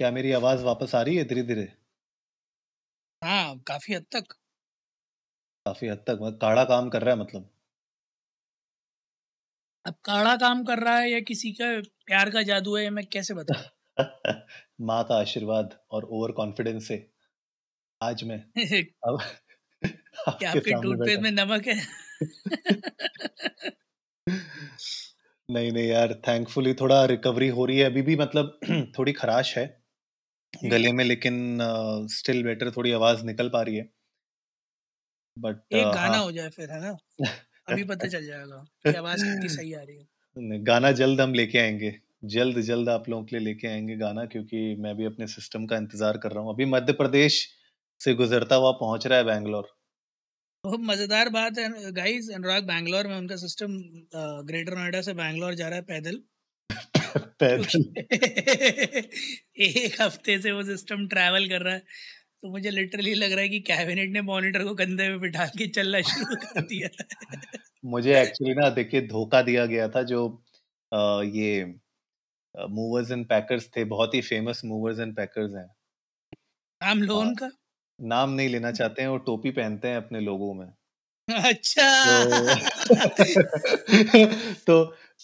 [0.00, 1.68] क्या मेरी आवाज़ वापस आ रही है धीरे धीरे
[3.22, 4.34] हाँ काफ़ी हद तक।
[5.66, 7.48] काफ़ी हद तक मतलब काड़ा काम कर रहा है मतलब?
[9.86, 11.70] अब काढ़ा काम कर रहा है या किसी का
[12.06, 13.64] प्यार का जादू है मैं कैसे बताऊँ?
[14.80, 16.98] माँ का आशीर्वाद और ओवर कॉन्फिडेंस से।
[18.00, 18.38] आज मैं
[19.08, 19.20] अब
[20.38, 21.76] क्या आपके आपके टूथपेस्ट में नमक है?
[25.48, 28.58] नहीं नहीं यार थैंकफुली थोड़ा रिकवरी हो रही है। अभी भी मतलब
[28.98, 29.79] थोड़ी खराश है।
[30.54, 31.58] जी। गले में लेकिन
[32.10, 33.90] स्टिल बेटर थोड़ी आवाज़ निकल पा रही है।
[35.36, 36.96] बट एक गाना हाँ। हो जाए फिर है ना?
[37.68, 41.34] अभी पता चल जाएगा कि आवाज़ कितनी सही आ रही है। नहीं, गाना जल्द हम
[41.34, 41.92] लेके आएँगे।
[42.26, 45.76] जल्द जल्द आप लोगों के लिए लेके आएँगे गाना क्योंकि मैं भी अपने सिस्टम का
[45.78, 47.46] इंतज़ार कर रहा हूँ। अभी मध्य प्रदेश
[48.00, 49.74] से गुजरता हुआ पहुँच रहा है बैंगलोर।
[50.64, 53.76] बहुत मज़ेदार बात है। गाइस अनुराग बैंगलोर में उनका सिस्टम
[54.46, 56.20] ग्रेटर नोएडा से बैंगलोर जा रहा है पैदल।
[59.58, 61.80] एक हफ़्ते से वो सिस्टम ट्रैवल कर रहा है
[62.42, 65.68] तो मुझे लिटरली लग रहा है कि कैबिनेट ने मॉनिटर को कंधे में बिठा के
[65.72, 66.88] चलना शुरू कर दिया
[67.84, 70.26] मुझे एक्चुअली ना देखिए धोखा दिया गया था जो
[70.92, 71.64] अ, ये
[72.70, 75.68] मूवर्स एंड पैकर्स थे बहुत ही फ़ेमस मूवर्स एंड पैकर्स हैं।
[76.80, 77.50] नाम लो अ, उनका।
[77.98, 80.68] नाम नहीं लेना चाहते हैं वो टोपी पहनते हैं अपने लोगों में।
[81.30, 83.34] अच्छा। तो
[84.66, 84.76] तो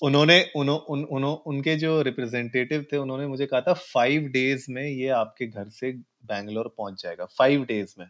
[0.03, 4.83] उन्होंने उन्हों, उन, उन्हों, उनके जो रिप्रेजेंटेटिव थे उन्होंने मुझे कहा था फाइव डेज़ में
[4.84, 5.93] ये आपके घर से
[6.27, 8.07] बैंगलोर पहुँच जाएगा फाइव डेज़ में।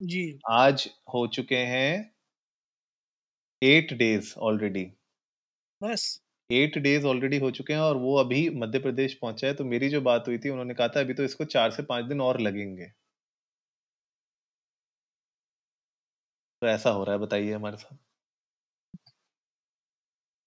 [0.00, 2.12] जी। आज हो चुके हैं
[3.62, 4.84] एट डेज़ ऑलरेडी।
[5.80, 6.18] बस।
[6.50, 9.88] एट डेज़ ऑलरेडी हो चुके हैं और वो अभी मध्य प्रदेश पहुँचा है तो मेरी
[9.88, 12.40] जो बात हुई थी उन्होंने कहा था अभी तो इसको चार से पाँच दिन और
[12.40, 12.92] लगेंगे।
[16.62, 17.96] तो ऐसा हो रहा है बताइए हमारे साथ।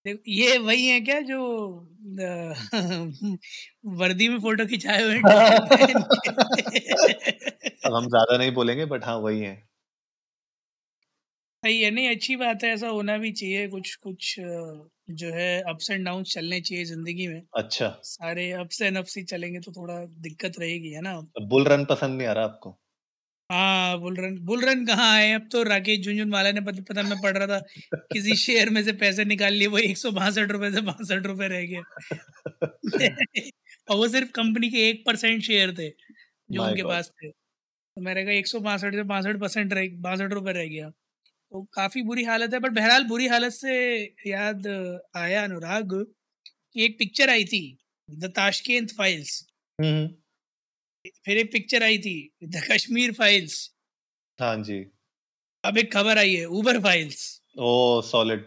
[0.05, 1.39] देखो, ये वही है क्या जो
[3.95, 5.19] वर्दी में फ़ोटो खिंचाए हुए
[7.83, 9.55] अब हम ज़्यादा नहीं बोलेंगे बट हाँ वही है।
[11.63, 15.89] सही है नहीं अच्छी बात है ऐसा होना भी चाहिए कुछ कुछ जो है अप्स
[15.91, 20.03] एंड डाउन चलने चाहिए ज़िंदगी में। अच्छा। सारे अप्स एंड अप्स ही चलेंगे तो थोड़ा
[20.21, 21.19] दिक्कत रहेगी है ना?
[21.45, 22.77] बुल रन पसंद नहीं आ रहा आपको?
[23.49, 27.17] हाँ बुल रन बुल रन कहाँ है अब तो राकेश झुंझुनवाला ने पता पता मैं
[27.21, 27.59] पढ़ रहा था
[28.13, 31.47] किसी शेयर में से पैसे निकाल लिए वो एक सौ बासठ रुपए से बासठ रुपए
[31.47, 31.81] रह गए।
[33.89, 35.89] और वो सिर्फ़ कंपनी के एक परसेंट शेयर थे
[36.49, 40.33] जो उनके पास थे। तो मेरे का एक सौ बासठ से बासठ परसेंट रह बासठ
[40.33, 40.89] रुपये रह गया।
[41.31, 43.75] तो काफ़ी बुरी हालत है बट बहरहाल बुरी हालत से
[44.27, 44.67] याद
[45.17, 45.93] आया अनुराग
[46.73, 47.63] कि एक पिक्चर आई थी
[48.09, 49.43] द ताशकेंत फाइल्स।
[49.79, 50.07] हम्म।
[51.25, 53.57] फिर एक पिक्चर आई थी द कश्मीर फाइल्स
[54.39, 54.79] हाँ जी।
[55.63, 57.23] अब एक खबर आई है ऊबर फाइल्स
[57.59, 58.45] ओ सॉलिड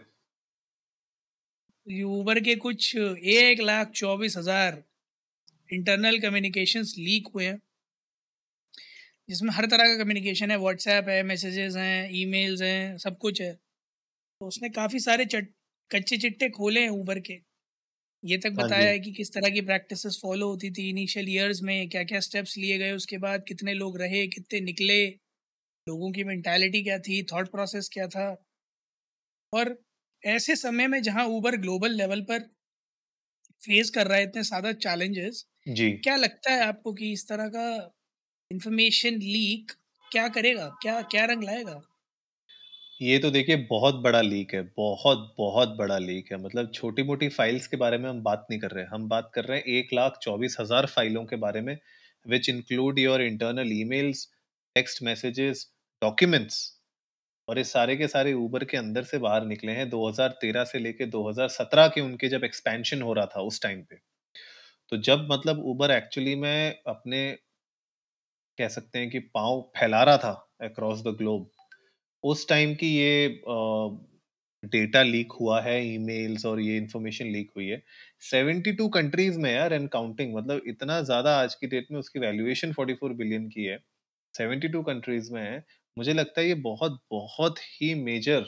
[1.87, 4.83] ये ऊबर के कुछ एक लाख चौबीस हज़ार
[5.69, 7.59] इंटरनल कम्युनिकेशंस लीक हुए हैं।
[9.29, 13.53] जिसमें हर तरह का कम्युनिकेशन है व्हाट्सएप है मैसेजेस हैं ईमेल्स हैं सब कुछ है।
[13.53, 15.47] तो उसने काफ़ी सारे चट
[15.91, 17.33] कच्चे चिट्टे खोले हैं ऊबर के।
[18.23, 21.29] ये तक हाँ बताया जी। है कि किस तरह की प्रैक्टिसेस फॉलो होती थी इनिशियल
[21.29, 21.89] ईयर्स में?
[21.89, 23.43] क्या क्या स्टेप्स लिए गए उसके बाद?
[23.47, 24.27] कितने लोग रहे?
[24.27, 25.05] कितने निकले?
[25.87, 27.23] लोगों की मेंटालिटी क्या थी?
[27.23, 28.29] थॉट प्रोसेस क्या था?
[29.53, 29.77] और
[30.23, 32.49] ऐसे समय में जहाँ ऊबर ग्लोबल लेवल पर
[33.61, 37.49] फेस कर रहा है इतने सारा चैलेंजेस जी। क्या लगता है आपको कि इस तरह
[37.49, 37.67] का
[38.51, 39.71] इंफॉर्मेशन लीक
[40.07, 40.69] क्या करेगा?
[40.81, 41.81] क्या क्या रंग लाएगा?
[43.01, 47.27] ये तो देखिए बहुत बड़ा लीक है बहुत बहुत बड़ा लीक है। मतलब छोटी मोटी
[47.29, 49.65] फाइल्स के बारे में हम बात नहीं कर रहे। हैं, हम बात कर रहे हैं
[49.75, 51.77] एक लाख चौबीस हज़ार फाइलों के बारे में
[52.25, 54.27] which include your internal emails
[54.75, 55.65] text messages
[56.01, 56.59] documents
[57.47, 61.05] और ये सारे के सारे ऊबर के अंदर से बाहर निकले हैं 2013 से लेके
[61.07, 63.95] 2017 के उनके जब एक्सपेंशन हो रहा था उस टाइम पे।
[64.91, 67.21] तो जब मतलब ऊबर एक्चुअली में अपने
[68.57, 70.31] कह सकते हैं कि पाँव फैला रहा था
[70.63, 71.49] अक्रॉस द ग्लोब
[72.23, 73.41] उस टाइम की ये
[74.63, 77.81] डेटा लीक हुआ है, ईमेल्स और ये इंफॉर्मेशन लीक हुई है।
[78.23, 82.73] 72 कंट्रीज़ में यार एंड काउंटिंग मतलब इतना ज़्यादा आज की डेट में उसकी वैल्यूएशन
[82.73, 83.77] 44 बिलियन की है
[84.35, 85.63] 72 कंट्रीज़ में है,
[85.97, 88.45] मुझे लगता है ये बहुत बहुत ही मेजर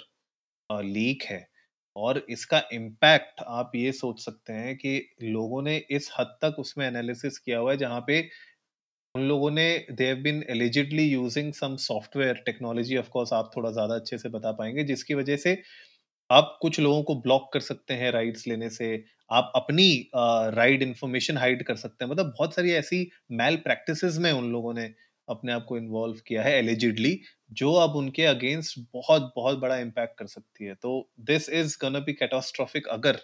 [0.69, 1.47] लीक है।
[1.95, 6.85] और इसका इम्पैक्ट आप ये सोच सकते हैं कि लोगों ने इस हद तक उसमें
[6.87, 8.19] एनालिसिस किया हुआ है, जहाँ पे
[9.15, 13.71] उन लोगों ने they have been allegedly using some software technology of course आप थोड़ा
[13.71, 15.61] ज़्यादा अच्छे से बता पाएँगे जिसकी वजह से
[16.29, 19.87] आप कुछ लोगों को ब्लॉक कर सकते हैं राइड्स लेने से, आप अपनी
[20.55, 24.73] राइड इन्फॉर्मेशन हाइड कर सकते हैं। मतलब बहुत सारी ऐसी मैल प्रैक्टिसेज़ में उन लोगों
[24.73, 24.85] ने
[25.27, 27.19] अपने आप को इन्वॉल्व किया है एलिजिडली,
[27.51, 32.13] जो अब उनके अगेंस्ट बहुत-बहुत बड़ा इम्पैक्ट कर सकती है। तो this is gonna be
[32.15, 33.19] catastrophic अगर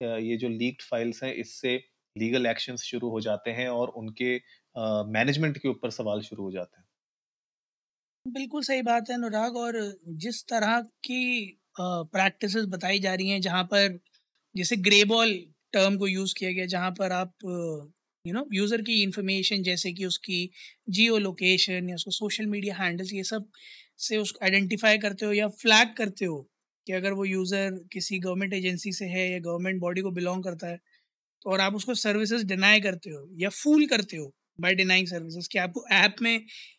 [0.00, 1.76] ये जो लीक्ड फाइल्स हैं इससे
[2.16, 4.36] लीगल एक्शंस शुरू हो जाते हैं और उनके
[4.76, 6.84] मैनेजमेंट के ऊपर सवाल शुरू हो जाते हैं।
[8.26, 9.76] बिल्कुल सही बात है अनुराग और
[10.18, 11.18] जिस तरह की
[11.80, 13.98] प्रैक्टिसेस बताई जा रही हैं, जहाँ पर
[14.54, 15.34] जैसे ग्रे बॉल
[15.72, 17.34] टर्म को यूज़ किया गया, जहाँ पर आप
[18.24, 20.38] यू नो यूज़र की इंफॉर्मेशन जैसे कि उसकी
[20.90, 25.94] जियो लोकेशन या उसको सोशल मीडिया हैंडल्स ये सबसे उसको आइडेंटिफाई करते हो या फ्लैग
[25.96, 26.38] करते हो
[26.86, 30.68] कि अगर वो यूज़र किसी गवर्नमेंट एजेंसी से है या गवर्नमेंट बॉडी को बिलोंग करता
[30.68, 30.76] है
[31.42, 35.48] तो और आप उसको सर्विसेज़ डिनाई करते हो या फूल करते हो बाय डिनाइंग सर्विसेज़
[35.48, 36.38] कि आपको ऐप में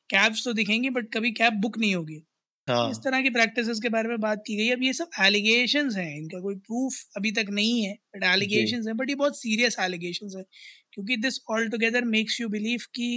[0.09, 2.24] कैब्स तो दिखेंगी बट कभी कैब बुक नहीं होगी।
[2.68, 5.95] हाँ। इस तरह की प्रैक्टिसेस के बारे में बात की गई। अब ये सब एलिगेशंस
[5.97, 9.77] हैं इनका कोई प्रूफ अभी तक नहीं है बट एलिगेशंस हैं बट ये बहुत सीरियस
[9.81, 10.45] एलिगेशंस हैं
[10.94, 13.09] क्योंकि this all together makes you believe कि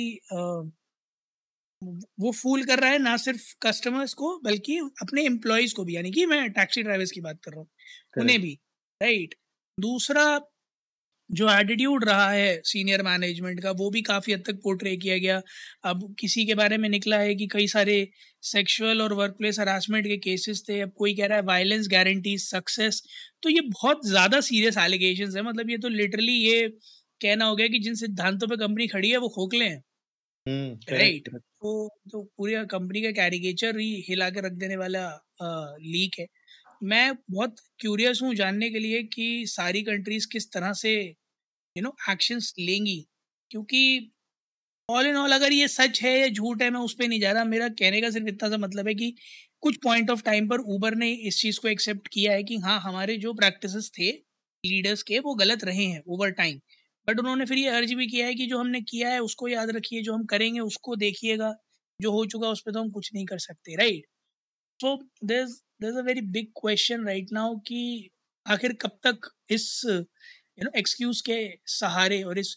[2.19, 6.11] वो फूल कर रहा है ना सिर्फ़ कस्टमर्स को बल्कि अपने एम्प्लॉयज़ को भी यानी
[6.13, 7.69] कि मैं टैक्सी ड्राइवर्स की बात कर रहा हूँ
[8.17, 8.53] उन्हें भी
[9.01, 9.35] राइट?
[9.79, 10.25] दूसरा
[11.31, 15.41] जो एटीट्यूड रहा है सीनियर मैनेजमेंट का वो भी काफ़ी हद तक पोर्ट्रे किया गया।
[15.85, 17.97] अब किसी के बारे में निकला है कि कई सारे
[18.43, 22.37] सेक्सुअल और वर्क प्लेस हरासमेंट के केसेस थे अब कोई कह रहा है वायलेंस गारंटी
[22.41, 23.03] सक्सेस
[23.43, 26.69] तो ये बहुत ज़्यादा सीरियस एलिगेशन है। मतलब ये तो लिटरली ये
[27.21, 29.83] कहना हो गया कि जिन सिद्धांतों पर कंपनी खड़ी है वो खोखले हैं
[30.91, 35.03] राइट हम्म, तो तो पूरी कंपनी का कैरिकेचर ही हिला के रख देने वाला
[35.43, 36.27] लीक है।
[36.85, 40.95] मैं बहुत क्यूरियस हूँ जानने के लिए कि सारी कंट्रीज़ किस तरह से
[41.77, 42.99] यू नो एक्शंस लेंगी।
[43.51, 43.81] क्योंकि
[44.89, 47.33] ऑल इन ऑल अगर ये सच है या झूठ है, मैं उस पर नहीं जा
[47.33, 49.15] रहा। मेरा कहने का सिर्फ़ इतना सा मतलब है कि
[49.63, 52.81] कुछ पॉइंट ऑफ़ टाइम पर ऊबर ने इस चीज़ को एक्सेप्ट किया है कि हाँ
[52.83, 54.11] हमारे जो प्रैक्टिसेस थे
[54.65, 56.61] लीडर्स के, वो गलत रहे हैं ओवर टाइम
[57.09, 59.71] बट उन्होंने फिर ये अर्ज़ भी किया है कि जो हमने किया है, उसको याद
[59.73, 61.55] रखिए, जो हम करेंगे, उसको देखिएगा।
[62.01, 64.07] जो हो चुका उस पर तो हम कुछ नहीं कर सकते right
[64.81, 65.47] so there
[65.83, 67.81] there a very big question right now कि
[68.47, 69.67] आखिर कब तक इस
[70.61, 71.37] यू नो एक्सक्यूज के
[71.73, 72.57] सहारे और इस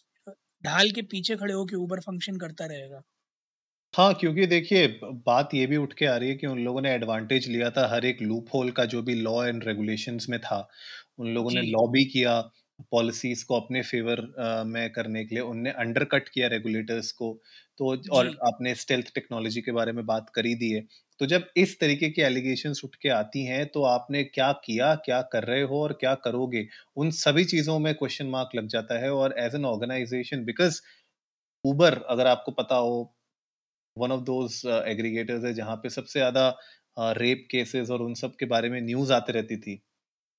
[0.63, 3.03] ढाल के पीछे खड़े होकर ऊबर फ़ंक्शन करता रहेगा।
[3.93, 4.87] हाँ, क्योंकि देखिए
[5.25, 7.87] बात ये भी उठ के आ रही है कि उन लोगों ने एडवांटेज लिया था
[7.87, 10.57] हर एक लूप होल का जो भी लॉ एंड रेगुलेशंस में था।
[11.19, 12.39] उन लोगों ने लॉबी किया
[12.91, 14.21] पॉलिसीज़ को अपने फ़ेवर
[14.65, 17.31] में करने के लिए उनने अंडरकट किया रेगुलेटर्स को।
[17.79, 20.81] तो और आपने स्टेल्थ टेक्नोलॉजी के बारे में बात करी दी है।
[21.19, 25.21] तो जब इस तरीके की एलिगेशन उठ के आती हैं तो आपने क्या किया, क्या
[25.33, 26.65] कर रहे हो और क्या करोगे?
[26.97, 30.81] उन सभी चीज़ों में क्वेश्चन मार्क लग जाता है और as an organization because
[31.65, 32.95] Uber अगर आपको पता हो
[33.97, 36.49] वन ऑफ़ दोज़ एग्रीगेटर्स है जहाँ पे सबसे ज़्यादा
[37.17, 39.81] रेप केसेस और उन सब के बारे में न्यूज़ आती रहती थी,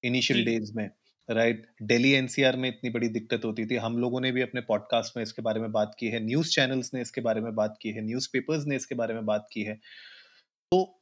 [0.02, 0.90] इनिशियल डेज़ में।
[1.28, 5.16] राइट दिल्ली एनसीआर में इतनी बड़ी दिक्कत होती थी। हम लोगों ने भी अपने पॉडकास्ट
[5.16, 7.90] में इसके बारे में बात की है न्यूज़ चैनल्स ने इसके बारे में बात की
[7.90, 9.74] है न्यूज़पेपर्स ने इसके बारे में बात की है।
[10.72, 11.00] तो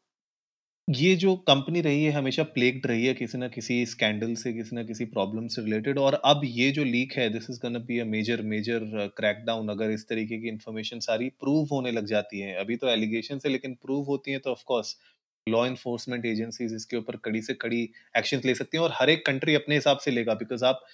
[0.89, 4.77] ये जो कंपनी रही है, हमेशा प्लेग्ड रही है किसी ना किसी स्कैंडल से, किसी
[4.77, 7.99] ना किसी प्रॉब्लम से रिलेटेड और अब ये जो लीक है this is gonna be
[7.99, 8.81] a major major
[9.17, 13.41] crackdown अगर इस तरीके की इन्फॉर्मेशन सारी प्रूव होने लग जाती है। अभी तो एलिगेशन
[13.47, 14.97] है, लेकिन प्रूव होती है तो of course
[15.47, 17.83] law enforcement agencies इसके ऊपर कड़ी से कड़ी
[18.17, 20.85] एक्शन ले सकती हैं और हर एक कंट्री अपने हिसाब से लेगा बिकॉज़ आप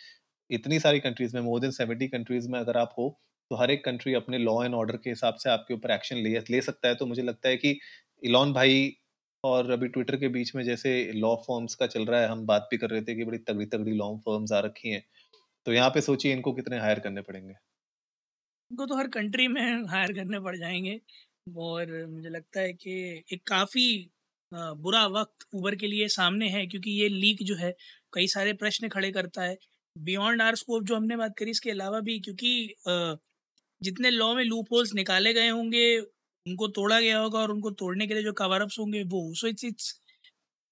[0.50, 3.08] इतनी सारी कंट्रीज़ में मोर देन सेवेंटी कंट्रीज़ में अगर आप हो
[3.50, 6.38] तो हर एक कंट्री अपने लॉ एंड ऑर्डर के हिसाब से आपके ऊपर एक्शन ले
[6.50, 7.78] ले सकता है। तो मुझे लगता है कि
[8.22, 8.92] इलॉन भाई
[9.44, 12.68] और अभी ट्विटर के बीच में जैसे लॉ फॉर्म्स का चल रहा है, हम बात
[12.70, 15.02] भी कर रहे थे कि बड़ी तगड़ी तगड़ी लॉ फॉर्म्स आ रखी हैं।
[15.66, 17.54] तो यहाँ पे सोचिए इनको कितने हायर करने पड़ेंगे।
[18.70, 21.00] इनको तो हर कंट्री में हायर करने पड़ जाएँगे।
[21.58, 22.92] और मुझे लगता है कि
[23.32, 23.86] एक काफ़ी
[24.52, 27.74] बुरा वक्त ऊबर के लिए सामने है, क्योंकि ये लीक जो है,
[28.12, 29.56] कई सारे प्रश्न खड़े करता है।
[29.96, 32.74] बियॉन्ड आर स्कोप जो हमने बात करी, इसके अलावा भी, क्योंकि
[33.80, 35.98] जितने लॉ में लूप होल्स निकाले गए होंगे,
[36.46, 39.46] उनको तोड़ा गया होगा और उनको तोड़ने के लिए जो कवर अप्स होंगे, वो सो
[39.48, 40.00] इट्स इट्स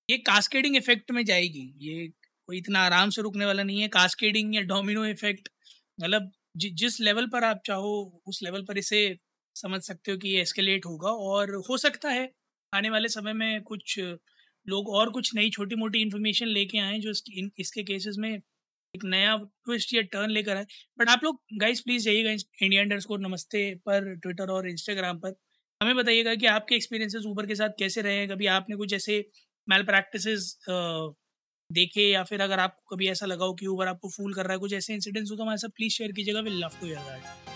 [0.09, 2.07] ये कास्केडिंग इफ़ेक्ट में जाएगी। ये
[2.49, 5.49] कोई इतना आराम से रुकने वाला नहीं है। कास्केडिंग या डोमिनो इफ़ेक्ट
[5.99, 9.01] मतलब जिस लेवल पर आप चाहो, उस लेवल पर इसे
[9.57, 12.27] समझ सकते हो कि ये एस्केलेट होगा और हो सकता है
[12.73, 13.99] आने वाले समय में कुछ
[14.67, 19.05] लोग और कुछ नई छोटी मोटी इन्फॉर्मेशन लेके आए जो इसकी इसके केसेस में एक
[19.05, 20.67] नया ट्विस्ट या टर्न लेकर आए।
[20.99, 25.35] बट आप लोग गाइस प्लीज़ जाइएगा इंडिया अंडर स्कोर नमस्ते पर ट्विटर और इंस्टाग्राम पर।
[25.81, 28.29] हमें बताइएगा कि आपके एक्सपीरियंसेस ऊबर के साथ कैसे रहे हैं?
[28.29, 29.25] कभी आपने कुछ ऐसे
[29.69, 30.27] मेल प्रैक्टिस
[31.71, 34.53] देखे या फिर अगर आपको कभी ऐसा लगा हो कि ऊबर आपको फूल कर रहा
[34.53, 36.99] है, कुछ ऐसे इंसिडेंट्स हो तो हमारे साथ प्लीज़ शेयर कीजिएगा। Will love to hear
[37.01, 37.56] that